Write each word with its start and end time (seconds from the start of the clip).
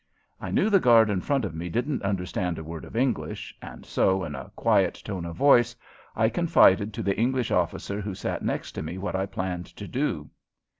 I 0.39 0.49
knew 0.49 0.71
the 0.71 0.79
guard 0.79 1.11
in 1.11 1.21
front 1.21 1.45
of 1.45 1.53
me 1.53 1.69
didn't 1.69 2.01
understand 2.01 2.57
a 2.57 2.63
word 2.63 2.85
of 2.85 2.95
English, 2.95 3.55
and 3.61 3.85
so, 3.85 4.23
in 4.23 4.33
a 4.33 4.49
quiet 4.55 4.95
tone 5.05 5.25
of 5.25 5.35
voice, 5.35 5.75
I 6.15 6.27
confided 6.27 6.91
to 6.95 7.03
the 7.03 7.15
English 7.19 7.51
officer 7.51 8.01
who 8.01 8.15
sat 8.15 8.41
next 8.41 8.81
me 8.81 8.97
what 8.97 9.15
I 9.15 9.27
planned 9.27 9.67
to 9.67 9.87
do. 9.87 10.31